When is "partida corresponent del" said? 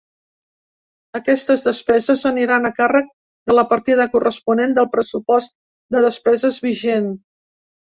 3.75-4.91